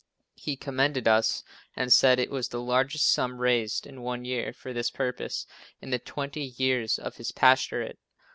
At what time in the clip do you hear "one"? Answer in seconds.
4.01-4.25